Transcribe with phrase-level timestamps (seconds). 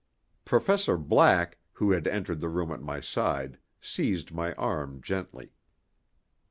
[0.45, 5.51] Professor Black, who had entered the room at my side, seized my arm gently.